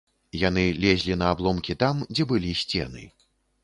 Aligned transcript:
Яны 0.43 0.63
лезлі 0.85 1.19
на 1.23 1.29
абломкі 1.35 1.79
там, 1.87 2.03
дзе 2.17 2.31
былі 2.35 2.59
сцены. 2.67 3.11